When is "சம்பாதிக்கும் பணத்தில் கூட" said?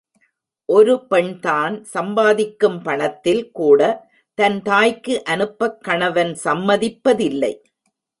1.83-3.81